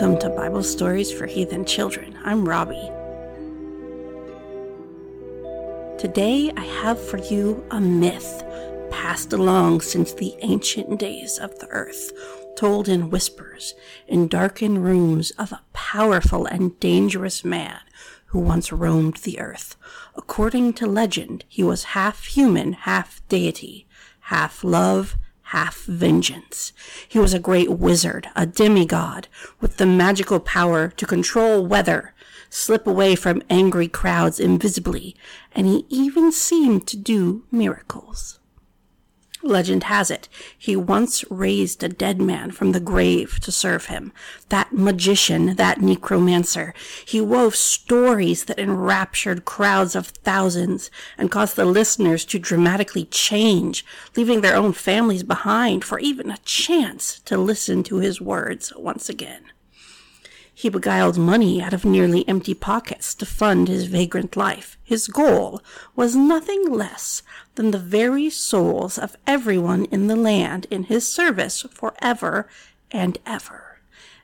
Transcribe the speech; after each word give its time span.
Welcome 0.00 0.20
to 0.20 0.30
Bible 0.30 0.62
Stories 0.62 1.10
for 1.10 1.26
Heathen 1.26 1.64
Children. 1.64 2.16
I'm 2.22 2.48
Robbie. 2.48 2.88
Today 5.98 6.52
I 6.56 6.60
have 6.60 7.04
for 7.04 7.18
you 7.18 7.66
a 7.72 7.80
myth 7.80 8.44
passed 8.92 9.32
along 9.32 9.80
since 9.80 10.12
the 10.12 10.36
ancient 10.42 11.00
days 11.00 11.36
of 11.40 11.58
the 11.58 11.66
earth, 11.70 12.12
told 12.54 12.88
in 12.88 13.10
whispers 13.10 13.74
in 14.06 14.28
darkened 14.28 14.84
rooms 14.84 15.32
of 15.32 15.50
a 15.50 15.64
powerful 15.72 16.46
and 16.46 16.78
dangerous 16.78 17.44
man 17.44 17.80
who 18.26 18.38
once 18.38 18.70
roamed 18.70 19.16
the 19.16 19.40
earth. 19.40 19.74
According 20.14 20.74
to 20.74 20.86
legend, 20.86 21.44
he 21.48 21.64
was 21.64 21.82
half 21.98 22.26
human, 22.26 22.72
half 22.74 23.20
deity, 23.28 23.88
half 24.20 24.62
love, 24.62 25.16
half 25.48 25.84
vengeance. 25.84 26.72
He 27.08 27.18
was 27.18 27.32
a 27.32 27.38
great 27.38 27.70
wizard, 27.70 28.28
a 28.36 28.44
demigod, 28.44 29.28
with 29.60 29.78
the 29.78 29.86
magical 29.86 30.40
power 30.40 30.88
to 30.88 31.06
control 31.06 31.66
weather, 31.66 32.14
slip 32.50 32.86
away 32.86 33.14
from 33.14 33.42
angry 33.48 33.88
crowds 33.88 34.38
invisibly, 34.38 35.16
and 35.52 35.66
he 35.66 35.86
even 35.88 36.32
seemed 36.32 36.86
to 36.88 36.96
do 36.96 37.44
miracles. 37.50 38.37
Legend 39.42 39.84
has 39.84 40.10
it, 40.10 40.28
he 40.56 40.74
once 40.74 41.24
raised 41.30 41.82
a 41.82 41.88
dead 41.88 42.20
man 42.20 42.50
from 42.50 42.72
the 42.72 42.80
grave 42.80 43.38
to 43.40 43.52
serve 43.52 43.86
him. 43.86 44.12
That 44.48 44.72
magician, 44.72 45.54
that 45.56 45.80
necromancer, 45.80 46.74
he 47.06 47.20
wove 47.20 47.54
stories 47.54 48.44
that 48.46 48.58
enraptured 48.58 49.44
crowds 49.44 49.94
of 49.94 50.08
thousands 50.08 50.90
and 51.16 51.30
caused 51.30 51.54
the 51.54 51.64
listeners 51.64 52.24
to 52.26 52.38
dramatically 52.38 53.04
change, 53.04 53.84
leaving 54.16 54.40
their 54.40 54.56
own 54.56 54.72
families 54.72 55.22
behind 55.22 55.84
for 55.84 56.00
even 56.00 56.30
a 56.30 56.38
chance 56.38 57.20
to 57.20 57.38
listen 57.38 57.84
to 57.84 57.98
his 57.98 58.20
words 58.20 58.72
once 58.76 59.08
again. 59.08 59.44
He 60.60 60.68
beguiled 60.68 61.16
money 61.16 61.62
out 61.62 61.72
of 61.72 61.84
nearly 61.84 62.28
empty 62.28 62.52
pockets 62.52 63.14
to 63.14 63.24
fund 63.24 63.68
his 63.68 63.84
vagrant 63.84 64.36
life. 64.36 64.76
His 64.82 65.06
goal 65.06 65.62
was 65.94 66.16
nothing 66.16 66.68
less 66.68 67.22
than 67.54 67.70
the 67.70 67.78
very 67.78 68.28
souls 68.28 68.98
of 68.98 69.14
everyone 69.24 69.84
in 69.92 70.08
the 70.08 70.16
land 70.16 70.66
in 70.68 70.82
his 70.82 71.06
service 71.06 71.64
forever 71.70 72.48
and 72.90 73.18
ever. 73.24 73.78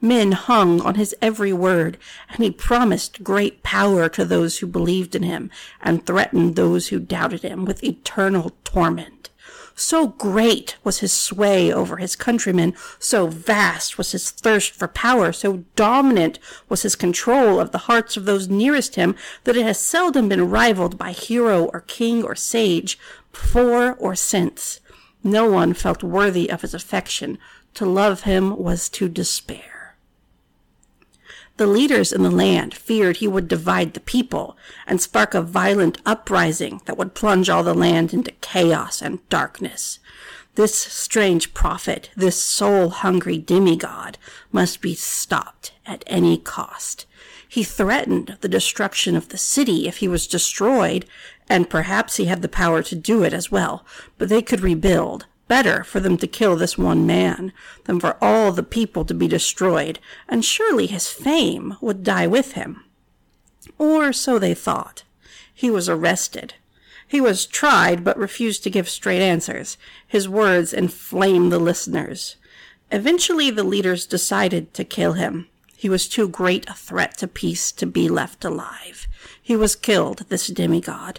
Men 0.00 0.30
hung 0.30 0.80
on 0.80 0.94
his 0.94 1.16
every 1.20 1.52
word, 1.52 1.98
and 2.28 2.44
he 2.44 2.52
promised 2.52 3.24
great 3.24 3.64
power 3.64 4.08
to 4.10 4.24
those 4.24 4.58
who 4.58 4.68
believed 4.68 5.16
in 5.16 5.24
him, 5.24 5.50
and 5.82 6.06
threatened 6.06 6.54
those 6.54 6.88
who 6.88 7.00
doubted 7.00 7.42
him 7.42 7.64
with 7.64 7.82
eternal 7.82 8.52
torment. 8.62 9.29
So 9.74 10.08
great 10.08 10.76
was 10.84 10.98
his 10.98 11.12
sway 11.12 11.72
over 11.72 11.96
his 11.96 12.16
countrymen, 12.16 12.74
so 12.98 13.26
vast 13.26 13.96
was 13.96 14.12
his 14.12 14.30
thirst 14.30 14.72
for 14.72 14.88
power, 14.88 15.32
so 15.32 15.64
dominant 15.74 16.38
was 16.68 16.82
his 16.82 16.96
control 16.96 17.58
of 17.58 17.72
the 17.72 17.78
hearts 17.78 18.16
of 18.16 18.26
those 18.26 18.48
nearest 18.48 18.96
him, 18.96 19.16
that 19.44 19.56
it 19.56 19.64
has 19.64 19.78
seldom 19.78 20.28
been 20.28 20.50
rivaled 20.50 20.98
by 20.98 21.12
hero 21.12 21.64
or 21.72 21.80
king 21.80 22.22
or 22.22 22.34
sage, 22.34 22.98
before 23.32 23.94
or 23.94 24.14
since. 24.14 24.80
No 25.22 25.50
one 25.50 25.74
felt 25.74 26.02
worthy 26.02 26.50
of 26.50 26.62
his 26.62 26.74
affection. 26.74 27.38
To 27.74 27.86
love 27.86 28.22
him 28.22 28.56
was 28.56 28.88
to 28.90 29.08
despair. 29.08 29.79
The 31.56 31.66
leaders 31.66 32.12
in 32.12 32.22
the 32.22 32.30
land 32.30 32.74
feared 32.74 33.18
he 33.18 33.28
would 33.28 33.48
divide 33.48 33.94
the 33.94 34.00
people 34.00 34.56
and 34.86 35.00
spark 35.00 35.34
a 35.34 35.42
violent 35.42 35.98
uprising 36.06 36.80
that 36.86 36.96
would 36.96 37.14
plunge 37.14 37.50
all 37.50 37.62
the 37.62 37.74
land 37.74 38.14
into 38.14 38.32
chaos 38.40 39.02
and 39.02 39.26
darkness. 39.28 39.98
This 40.54 40.74
strange 40.74 41.54
prophet, 41.54 42.10
this 42.16 42.42
soul 42.42 42.90
hungry 42.90 43.38
demigod, 43.38 44.18
must 44.50 44.80
be 44.80 44.94
stopped 44.94 45.72
at 45.86 46.02
any 46.06 46.38
cost. 46.38 47.06
He 47.48 47.62
threatened 47.62 48.36
the 48.40 48.48
destruction 48.48 49.16
of 49.16 49.28
the 49.28 49.38
city 49.38 49.86
if 49.86 49.98
he 49.98 50.08
was 50.08 50.26
destroyed, 50.26 51.04
and 51.48 51.70
perhaps 51.70 52.16
he 52.16 52.26
had 52.26 52.42
the 52.42 52.48
power 52.48 52.82
to 52.82 52.94
do 52.94 53.22
it 53.22 53.32
as 53.32 53.50
well, 53.50 53.84
but 54.18 54.28
they 54.28 54.42
could 54.42 54.60
rebuild 54.60 55.26
better 55.50 55.82
for 55.82 55.98
them 55.98 56.16
to 56.16 56.28
kill 56.28 56.54
this 56.54 56.78
one 56.78 57.04
man 57.04 57.52
than 57.86 57.98
for 57.98 58.16
all 58.22 58.52
the 58.52 58.62
people 58.62 59.04
to 59.04 59.12
be 59.12 59.26
destroyed, 59.26 59.98
and 60.28 60.44
surely 60.44 60.86
his 60.86 61.08
fame 61.08 61.76
would 61.80 62.04
die 62.04 62.28
with 62.28 62.52
him. 62.52 62.84
Or 63.76 64.12
so 64.12 64.38
they 64.38 64.54
thought. 64.54 65.02
He 65.52 65.68
was 65.68 65.88
arrested. 65.88 66.54
He 67.04 67.20
was 67.20 67.46
tried, 67.46 68.04
but 68.04 68.16
refused 68.16 68.62
to 68.62 68.70
give 68.70 68.88
straight 68.88 69.20
answers. 69.20 69.76
His 70.06 70.28
words 70.28 70.72
inflamed 70.72 71.50
the 71.50 71.58
listeners. 71.58 72.36
Eventually, 72.92 73.50
the 73.50 73.64
leaders 73.64 74.06
decided 74.06 74.72
to 74.74 74.84
kill 74.84 75.14
him. 75.14 75.48
He 75.76 75.88
was 75.88 76.08
too 76.08 76.28
great 76.28 76.70
a 76.70 76.74
threat 76.74 77.18
to 77.18 77.26
peace 77.26 77.72
to 77.72 77.86
be 77.86 78.08
left 78.08 78.44
alive. 78.44 79.08
He 79.42 79.56
was 79.56 79.74
killed, 79.74 80.26
this 80.28 80.46
demigod. 80.46 81.18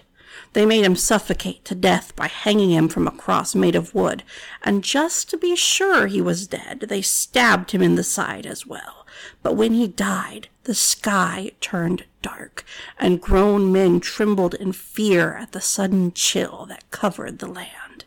They 0.54 0.66
made 0.66 0.84
him 0.84 0.98
suffocate 0.98 1.64
to 1.66 1.76
death 1.76 2.14
by 2.16 2.28
hanging 2.28 2.72
him 2.72 2.90
from 2.90 3.08
a 3.08 3.12
cross 3.12 3.56
made 3.56 3.76
of 3.76 3.96
wood, 3.96 4.24
and 4.62 4.84
just 4.84 5.30
to 5.30 5.38
be 5.38 5.56
sure 5.56 6.08
he 6.08 6.22
was 6.22 6.48
dead, 6.48 6.82
they 6.90 7.02
stabbed 7.02 7.72
him 7.72 7.82
in 7.82 7.96
the 7.96 8.04
side 8.04 8.46
as 8.46 8.68
well. 8.68 9.08
But 9.44 9.56
when 9.56 9.74
he 9.74 9.88
died, 9.88 10.50
the 10.64 10.76
sky 10.76 11.52
turned 11.62 12.04
dark, 12.22 12.66
and 13.00 13.22
grown 13.22 13.72
men 13.72 14.02
trembled 14.02 14.54
in 14.54 14.74
fear 14.74 15.38
at 15.38 15.54
the 15.54 15.62
sudden 15.62 16.12
chill 16.12 16.66
that 16.68 16.90
covered 16.92 17.40
the 17.40 17.48
land. 17.48 18.06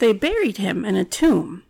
They 0.00 0.12
buried 0.12 0.58
him 0.58 0.84
in 0.84 0.96
a 0.96 1.04
tomb, 1.04 1.64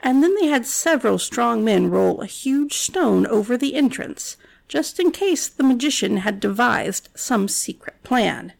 and 0.00 0.22
then 0.22 0.34
they 0.34 0.46
had 0.46 0.66
several 0.66 1.18
strong 1.18 1.64
men 1.64 1.90
roll 1.90 2.20
a 2.20 2.26
huge 2.26 2.74
stone 2.74 3.26
over 3.26 3.56
the 3.56 3.74
entrance, 3.74 4.36
just 4.68 5.00
in 5.00 5.10
case 5.10 5.48
the 5.48 5.64
magician 5.64 6.18
had 6.18 6.38
devised 6.38 7.08
some 7.14 7.48
secret 7.48 8.02
plan. 8.04 8.52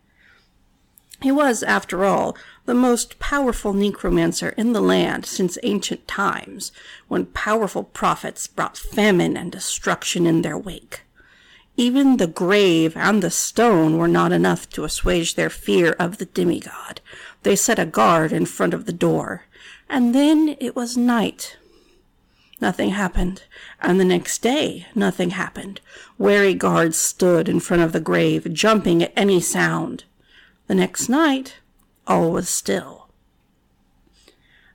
He 1.22 1.30
was, 1.30 1.62
after 1.62 2.04
all, 2.04 2.36
the 2.66 2.74
most 2.74 3.18
powerful 3.18 3.72
necromancer 3.72 4.50
in 4.50 4.72
the 4.72 4.80
land 4.80 5.24
since 5.24 5.56
ancient 5.62 6.08
times, 6.08 6.72
when 7.06 7.26
powerful 7.26 7.84
prophets 7.84 8.46
brought 8.48 8.76
famine 8.76 9.36
and 9.36 9.52
destruction 9.52 10.26
in 10.26 10.42
their 10.42 10.58
wake. 10.58 11.02
Even 11.76 12.16
the 12.16 12.26
grave 12.26 12.96
and 12.96 13.22
the 13.22 13.30
stone 13.30 13.98
were 13.98 14.08
not 14.08 14.32
enough 14.32 14.68
to 14.70 14.84
assuage 14.84 15.34
their 15.36 15.48
fear 15.48 15.92
of 15.92 16.18
the 16.18 16.26
demigod. 16.26 17.00
They 17.44 17.56
set 17.56 17.78
a 17.78 17.86
guard 17.86 18.32
in 18.32 18.44
front 18.44 18.74
of 18.74 18.84
the 18.84 18.92
door, 18.92 19.44
and 19.88 20.14
then 20.14 20.56
it 20.60 20.76
was 20.76 20.96
night. 20.96 21.56
Nothing 22.60 22.90
happened, 22.90 23.42
and 23.80 23.98
the 23.98 24.04
next 24.04 24.42
day 24.42 24.86
nothing 24.94 25.30
happened. 25.30 25.80
Wary 26.18 26.54
guards 26.54 26.96
stood 26.96 27.48
in 27.48 27.58
front 27.58 27.82
of 27.82 27.92
the 27.92 28.00
grave, 28.00 28.52
jumping 28.52 29.02
at 29.02 29.12
any 29.16 29.40
sound. 29.40 30.04
The 30.72 30.76
next 30.76 31.10
night, 31.10 31.56
all 32.06 32.32
was 32.32 32.48
still. 32.48 33.10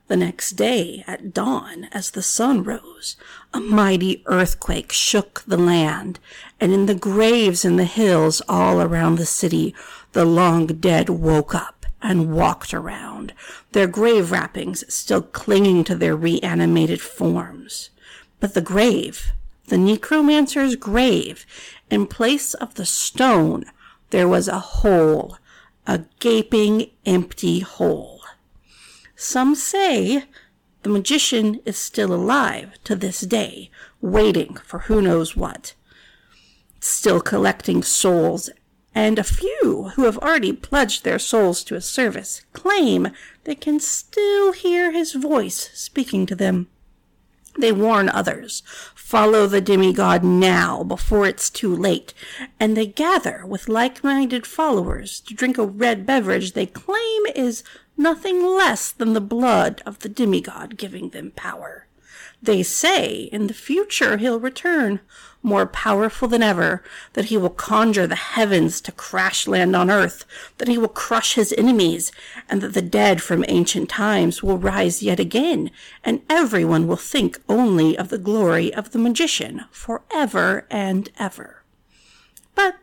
The 0.06 0.16
next 0.16 0.52
day, 0.52 1.02
at 1.08 1.34
dawn, 1.34 1.88
as 1.90 2.12
the 2.12 2.22
sun 2.22 2.62
rose, 2.62 3.16
a 3.52 3.58
mighty 3.58 4.22
earthquake 4.26 4.92
shook 4.92 5.42
the 5.44 5.56
land, 5.56 6.20
and 6.60 6.72
in 6.72 6.86
the 6.86 6.94
graves 6.94 7.64
in 7.64 7.78
the 7.78 7.84
hills 7.84 8.40
all 8.48 8.80
around 8.80 9.16
the 9.16 9.26
city, 9.26 9.74
the 10.12 10.24
long 10.24 10.68
dead 10.68 11.08
woke 11.08 11.52
up 11.52 11.84
and 12.00 12.32
walked 12.32 12.72
around, 12.72 13.34
their 13.72 13.88
grave 13.88 14.30
wrappings 14.30 14.84
still 14.94 15.22
clinging 15.22 15.82
to 15.82 15.96
their 15.96 16.14
reanimated 16.14 17.00
forms. 17.00 17.90
But 18.38 18.54
the 18.54 18.60
grave, 18.60 19.32
the 19.66 19.78
necromancer's 19.78 20.76
grave, 20.76 21.44
in 21.90 22.06
place 22.06 22.54
of 22.54 22.74
the 22.76 22.86
stone, 22.86 23.64
there 24.10 24.28
was 24.28 24.46
a 24.46 24.60
hole 24.60 25.38
a 25.88 26.04
gaping 26.20 26.90
empty 27.06 27.60
hole. 27.60 28.20
Some 29.16 29.54
say 29.54 30.24
the 30.82 30.90
magician 30.90 31.60
is 31.64 31.78
still 31.78 32.12
alive 32.12 32.74
to 32.84 32.94
this 32.94 33.22
day, 33.22 33.70
waiting 34.02 34.56
for 34.64 34.80
who 34.80 35.00
knows 35.00 35.34
what, 35.34 35.72
still 36.78 37.22
collecting 37.22 37.82
souls, 37.82 38.50
and 38.94 39.18
a 39.18 39.24
few 39.24 39.92
who 39.94 40.04
have 40.04 40.18
already 40.18 40.52
pledged 40.52 41.04
their 41.04 41.18
souls 41.18 41.64
to 41.64 41.74
his 41.74 41.86
service 41.86 42.42
claim 42.52 43.08
they 43.44 43.54
can 43.54 43.80
still 43.80 44.52
hear 44.52 44.92
his 44.92 45.14
voice 45.14 45.70
speaking 45.72 46.26
to 46.26 46.34
them. 46.34 46.68
They 47.58 47.72
warn 47.72 48.08
others, 48.08 48.62
follow 48.94 49.48
the 49.48 49.60
demigod 49.60 50.22
now 50.22 50.84
before 50.84 51.26
it's 51.26 51.50
too 51.50 51.74
late, 51.74 52.14
and 52.60 52.76
they 52.76 52.86
gather 52.86 53.44
with 53.44 53.68
like-minded 53.68 54.46
followers 54.46 55.18
to 55.22 55.34
drink 55.34 55.58
a 55.58 55.66
red 55.66 56.06
beverage 56.06 56.52
they 56.52 56.66
claim 56.66 57.26
is 57.34 57.64
nothing 57.96 58.46
less 58.46 58.92
than 58.92 59.12
the 59.12 59.20
blood 59.20 59.82
of 59.84 59.98
the 59.98 60.08
demigod 60.08 60.76
giving 60.76 61.08
them 61.08 61.32
power. 61.32 61.87
They 62.40 62.62
say 62.62 63.28
in 63.32 63.48
the 63.48 63.54
future 63.54 64.16
he'll 64.16 64.38
return, 64.38 65.00
more 65.42 65.66
powerful 65.66 66.28
than 66.28 66.42
ever, 66.42 66.84
that 67.14 67.26
he 67.26 67.36
will 67.36 67.50
conjure 67.50 68.06
the 68.06 68.14
heavens 68.14 68.80
to 68.82 68.92
crash 68.92 69.48
land 69.48 69.74
on 69.74 69.90
earth, 69.90 70.24
that 70.58 70.68
he 70.68 70.78
will 70.78 70.88
crush 70.88 71.34
his 71.34 71.52
enemies, 71.58 72.12
and 72.48 72.60
that 72.60 72.74
the 72.74 72.82
dead 72.82 73.22
from 73.22 73.44
ancient 73.48 73.88
times 73.88 74.42
will 74.42 74.58
rise 74.58 75.02
yet 75.02 75.18
again, 75.18 75.70
and 76.04 76.22
everyone 76.30 76.86
will 76.86 76.96
think 76.96 77.40
only 77.48 77.98
of 77.98 78.08
the 78.08 78.18
glory 78.18 78.72
of 78.72 78.92
the 78.92 78.98
magician 78.98 79.64
forever 79.70 80.66
and 80.70 81.10
ever. 81.18 81.64
But 82.54 82.76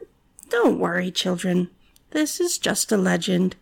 don't 0.50 0.80
worry, 0.80 1.12
children. 1.12 1.70
This 2.12 2.40
is 2.40 2.58
just 2.58 2.92
a 2.92 2.98
legend. 2.98 3.56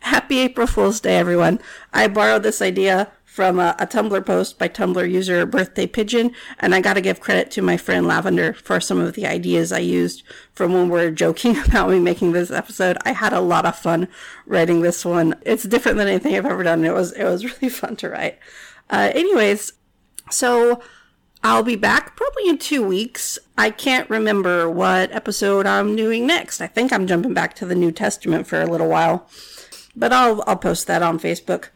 Happy 0.00 0.38
April 0.38 0.66
Fool's 0.66 1.00
Day, 1.00 1.18
everyone. 1.18 1.60
I 1.92 2.08
borrowed 2.08 2.42
this 2.42 2.62
idea 2.62 3.12
from 3.24 3.60
a, 3.60 3.76
a, 3.78 3.86
Tumblr 3.86 4.24
post 4.24 4.58
by 4.58 4.66
Tumblr 4.66 5.08
user 5.10 5.44
Birthday 5.44 5.86
Pigeon, 5.86 6.32
and 6.58 6.74
I 6.74 6.80
got 6.80 6.94
to 6.94 7.00
give 7.00 7.20
credit 7.20 7.50
to 7.52 7.62
my 7.62 7.76
friend 7.76 8.06
Lavender 8.06 8.54
for 8.54 8.80
some 8.80 8.98
of 8.98 9.12
the 9.12 9.26
ideas 9.26 9.70
I 9.70 9.78
used 9.78 10.22
from 10.52 10.72
when 10.72 10.88
we 10.88 11.00
are 11.00 11.10
joking 11.10 11.56
about 11.66 11.90
me 11.90 12.00
making 12.00 12.32
this 12.32 12.50
episode. 12.50 12.96
I 13.04 13.12
had 13.12 13.32
a 13.32 13.40
lot 13.40 13.66
of 13.66 13.76
fun 13.76 14.08
writing 14.46 14.80
this 14.80 15.04
one. 15.04 15.34
It's 15.42 15.64
different 15.64 15.98
than 15.98 16.08
anything 16.08 16.34
I've 16.34 16.46
ever 16.46 16.64
done. 16.64 16.84
It 16.84 16.94
was 16.94 17.12
it 17.12 17.24
was 17.24 17.44
really 17.62 17.68
fun 17.68 17.94
to 17.96 18.08
write. 18.08 18.38
Uh, 18.88 19.12
anyways, 19.14 19.74
so 20.30 20.82
I'll 21.44 21.62
be 21.62 21.76
back 21.76 22.16
probably 22.16 22.48
in 22.48 22.58
two 22.58 22.82
weeks. 22.82 23.38
I 23.56 23.70
can't 23.70 24.08
remember 24.08 24.68
what 24.68 25.12
episode 25.12 25.66
I'm 25.66 25.94
doing 25.94 26.26
next. 26.26 26.60
I 26.60 26.66
think 26.66 26.90
I'm 26.90 27.06
jumping 27.06 27.34
back 27.34 27.54
to 27.56 27.66
the 27.66 27.74
New 27.74 27.92
Testament 27.92 28.46
for 28.46 28.60
a 28.60 28.66
little 28.66 28.88
while 28.88 29.28
but 29.96 30.12
I'll 30.12 30.42
I'll 30.46 30.56
post 30.56 30.86
that 30.86 31.02
on 31.02 31.18
Facebook 31.18 31.68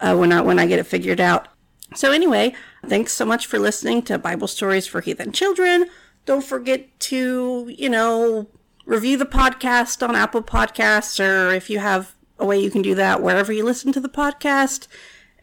uh, 0.00 0.16
when 0.16 0.32
I 0.32 0.40
when 0.40 0.58
I 0.58 0.66
get 0.66 0.78
it 0.78 0.86
figured 0.86 1.20
out. 1.20 1.48
So 1.94 2.10
anyway, 2.10 2.54
thanks 2.86 3.12
so 3.12 3.24
much 3.24 3.46
for 3.46 3.58
listening 3.58 4.02
to 4.02 4.18
Bible 4.18 4.48
Stories 4.48 4.86
for 4.86 5.00
Heathen 5.00 5.32
Children. 5.32 5.90
Don't 6.24 6.44
forget 6.44 6.98
to 7.00 7.72
you 7.76 7.88
know 7.88 8.48
review 8.84 9.16
the 9.16 9.26
podcast 9.26 10.06
on 10.06 10.16
Apple 10.16 10.42
Podcasts 10.42 11.20
or 11.24 11.52
if 11.54 11.70
you 11.70 11.78
have 11.78 12.14
a 12.38 12.46
way 12.46 12.58
you 12.58 12.70
can 12.70 12.82
do 12.82 12.94
that 12.94 13.22
wherever 13.22 13.52
you 13.52 13.64
listen 13.64 13.92
to 13.92 14.00
the 14.00 14.08
podcast, 14.08 14.88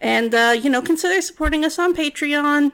and 0.02 0.34
uh, 0.36 0.56
you 0.60 0.70
know 0.70 0.82
consider 0.82 1.22
supporting 1.22 1.64
us 1.64 1.80
on 1.80 1.96
Patreon. 1.96 2.72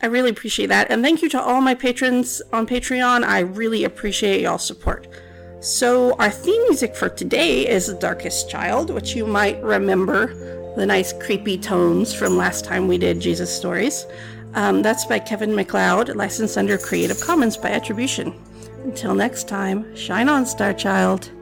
I 0.00 0.06
really 0.06 0.30
appreciate 0.30 0.66
that. 0.66 0.90
And 0.90 1.02
thank 1.02 1.22
you 1.22 1.28
to 1.30 1.40
all 1.40 1.60
my 1.60 1.74
patrons 1.74 2.42
on 2.52 2.66
Patreon. 2.66 3.22
I 3.22 3.38
really 3.38 3.84
appreciate 3.84 4.40
y'all's 4.40 4.66
support. 4.66 5.06
So, 5.66 6.14
our 6.20 6.30
theme 6.30 6.62
music 6.68 6.94
for 6.94 7.08
today 7.08 7.66
is 7.66 7.88
The 7.88 7.94
Darkest 7.94 8.48
Child, 8.48 8.90
which 8.90 9.16
you 9.16 9.26
might 9.26 9.60
remember 9.64 10.32
the 10.76 10.86
nice 10.86 11.12
creepy 11.12 11.58
tones 11.58 12.14
from 12.14 12.36
last 12.36 12.64
time 12.64 12.86
we 12.86 12.98
did 12.98 13.18
Jesus 13.18 13.52
Stories. 13.52 14.06
Um, 14.54 14.80
that's 14.80 15.04
by 15.06 15.18
Kevin 15.18 15.56
MacLeod, 15.56 16.14
licensed 16.14 16.56
under 16.56 16.78
Creative 16.78 17.20
Commons 17.20 17.56
by 17.56 17.70
attribution. 17.70 18.32
Until 18.84 19.12
next 19.16 19.48
time, 19.48 19.92
shine 19.96 20.28
on, 20.28 20.46
Star 20.46 20.72
Child. 20.72 21.32